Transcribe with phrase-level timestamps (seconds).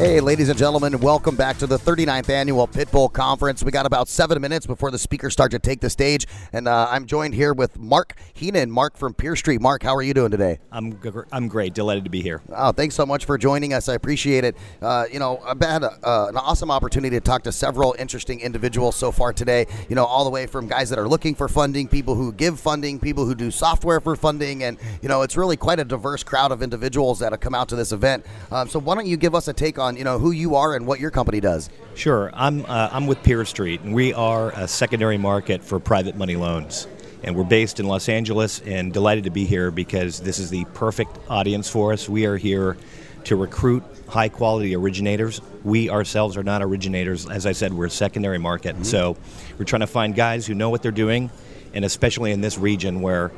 [0.00, 3.62] Hey, ladies and gentlemen, welcome back to the 39th annual Pitbull Conference.
[3.62, 6.88] We got about seven minutes before the speakers start to take the stage, and uh,
[6.88, 8.70] I'm joined here with Mark Heenan.
[8.70, 9.60] Mark from PeerStreet.
[9.60, 10.58] Mark, how are you doing today?
[10.72, 10.98] I'm
[11.32, 11.74] I'm great.
[11.74, 12.40] Delighted to be here.
[12.48, 13.90] Oh, thanks so much for joining us.
[13.90, 14.56] I appreciate it.
[14.80, 18.40] Uh, you know, I've had a, uh, an awesome opportunity to talk to several interesting
[18.40, 19.66] individuals so far today.
[19.90, 22.58] You know, all the way from guys that are looking for funding, people who give
[22.58, 26.22] funding, people who do software for funding, and you know, it's really quite a diverse
[26.22, 28.24] crowd of individuals that have come out to this event.
[28.50, 30.74] Um, so, why don't you give us a take on you know who you are
[30.74, 31.70] and what your company does?
[31.94, 32.30] Sure.
[32.32, 36.86] I'm uh, I'm with PeerStreet, and we are a secondary market for private money loans.
[37.22, 40.64] And we're based in Los Angeles, and delighted to be here because this is the
[40.72, 42.08] perfect audience for us.
[42.08, 42.78] We are here
[43.24, 45.40] to recruit high quality originators.
[45.62, 47.28] We ourselves are not originators.
[47.28, 48.74] As I said, we're a secondary market.
[48.74, 48.84] Mm-hmm.
[48.84, 49.16] So
[49.58, 51.30] we're trying to find guys who know what they're doing,
[51.74, 53.30] and especially in this region where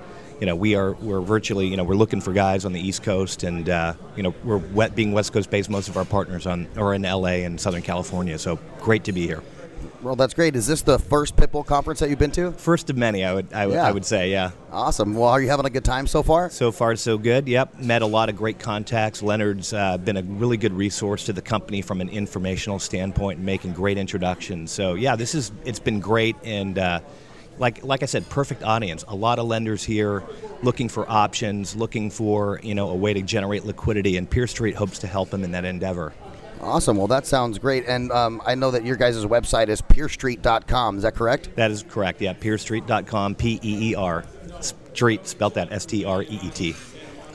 [0.43, 3.05] you know we are we're virtually you know we're looking for guys on the East
[3.05, 5.71] Coast, and uh, you know we're wet, being West Coast based.
[5.71, 8.37] Most of our partners on are in LA and Southern California.
[8.41, 9.41] So great to be here.
[10.03, 10.57] Well, that's great.
[10.57, 12.51] Is this the first Pitbull conference that you've been to?
[12.51, 13.87] First of many, I would I, would- Yeah.
[13.87, 14.51] I would say, yeah.
[14.73, 15.15] Awesome.
[15.15, 16.51] Well, are you having a good time so far?
[16.51, 17.47] So far, so good.
[17.47, 19.23] Yep, met a lot of great contacts.
[19.23, 23.47] Leonard's uh, been a really good resource to the company from an informational standpoint, and
[23.47, 24.73] making great introductions.
[24.73, 26.99] So yeah, this is it's been great, and uh,
[27.59, 29.05] like like I said, perfect audience.
[29.09, 30.23] A lot of lenders here
[30.63, 34.99] looking for options, looking for you know a way to generate liquidity, and PeerStreet hopes
[35.01, 36.13] to help them in that endeavor.
[36.61, 36.97] Awesome.
[36.97, 37.87] Well, that sounds great.
[37.89, 40.97] And um, I know that your guys' website is peerstreet.com.
[40.97, 41.51] Is that correct?
[41.57, 42.21] That is correct.
[42.21, 44.25] Yeah, PeerStreet.com, P E E R,
[44.61, 46.75] Street spelt that S T R E E T.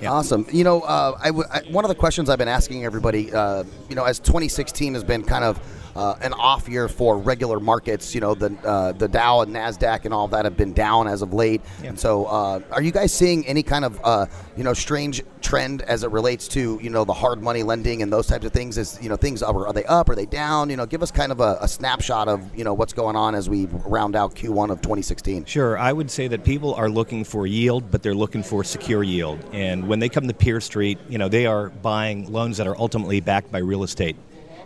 [0.02, 0.12] Yeah.
[0.12, 0.46] Awesome.
[0.52, 3.64] You know, uh, I w- I, one of the questions I've been asking everybody, uh,
[3.90, 5.60] you know, as 2016 has been kind of
[5.98, 10.06] uh, an off year for regular markets, you know, the uh, the Dow and Nasdaq
[10.06, 11.62] and all that have been down as of late.
[11.82, 11.90] Yeah.
[11.90, 15.82] And so, uh, are you guys seeing any kind of uh, you know strange trend
[15.82, 18.78] as it relates to you know the hard money lending and those types of things?
[18.78, 20.10] Is you know things are, are they up?
[20.10, 20.70] Are they down?
[20.70, 23.34] You know, give us kind of a, a snapshot of you know what's going on
[23.34, 25.46] as we round out Q1 of 2016.
[25.46, 25.80] Sure.
[25.80, 29.44] I would say that people are looking for yield, but they're looking for secure yield.
[29.52, 33.20] And when they come to PeerStreet, you know, they are buying loans that are ultimately
[33.20, 34.16] backed by real estate.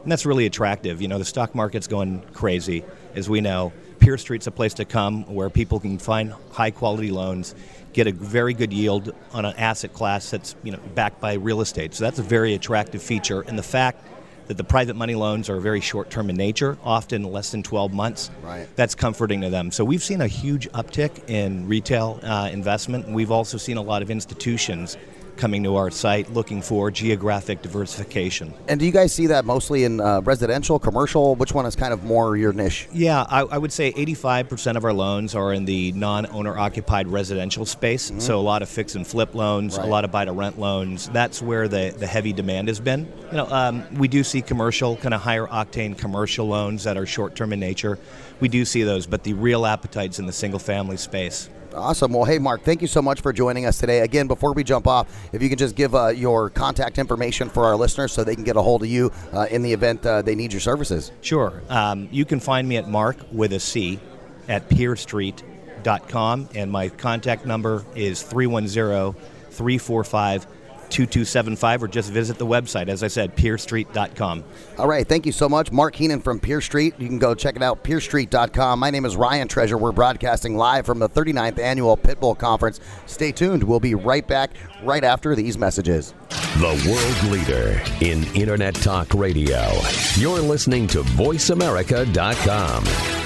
[0.04, 1.02] And that's really attractive.
[1.02, 2.84] You know, the stock market's going crazy,
[3.16, 3.72] as we know.
[4.00, 7.54] PeerStreet's a place to come where people can find high quality loans,
[7.94, 11.62] get a very good yield on an asset class that's, you know, backed by real
[11.62, 11.94] estate.
[11.94, 13.42] So that's a very attractive feature.
[13.42, 14.04] And the fact
[14.48, 17.94] that the private money loans are very short term in nature, often less than 12
[17.94, 18.32] months.
[18.42, 18.68] Right.
[18.76, 19.72] That's comforting to them.
[19.72, 23.06] So we've seen a huge uptick in retail uh, investment.
[23.06, 24.98] and We've also seen a lot of institutions
[25.38, 28.54] coming to our site looking for geographic diversification.
[28.68, 31.36] And do you guys see that mostly in uh, residential, commercial?
[31.36, 32.88] Which one is kind of more your niche?
[32.94, 37.08] Yeah, I, I would say 85% of our loans are in the non owner occupied
[37.08, 38.12] residential space.
[38.20, 39.88] So a lot of fix and flip loans, Right.
[39.88, 41.10] a lot of buy to rent loans.
[41.10, 43.12] That's where the, the heavy demand has been.
[43.32, 47.06] You know, um, we do see commercial, kind of higher octane commercial loans that are
[47.06, 47.98] short term in nature.
[48.40, 51.50] We do see those, but the real appetite's in the single family space.
[51.74, 52.14] Awesome.
[52.14, 54.00] Well, hey, Mark, thank you so much for joining us today.
[54.00, 57.66] Again, before we jump off, if you can just give uh, your contact information for
[57.66, 60.22] our listeners so they can get a hold of you uh, in the event uh,
[60.22, 61.12] they need your services.
[61.22, 61.62] Sure.
[61.70, 64.00] Um, you can find me at Mark with a C
[64.48, 69.14] at peerstreet.com, and my contact number is 310
[69.52, 70.48] 345
[70.92, 74.44] 2275, or just visit the website, as I said, peerstreet.com.
[74.78, 75.08] All right.
[75.08, 75.72] Thank you so much.
[75.72, 77.00] Mark Heenan from PeerStreet.
[77.00, 78.80] You can go check it out, peerstreet.com.
[78.80, 79.78] My name is Ryan Treasure.
[79.78, 82.80] We're broadcasting live from the 39th Annual Pitbull Conference.
[83.06, 83.64] Stay tuned.
[83.64, 84.52] We'll be right back
[84.84, 86.14] right after these messages.
[86.30, 89.72] The world leader in Internet Talk Radio.
[90.16, 93.21] You're listening to VoiceAmerica.com.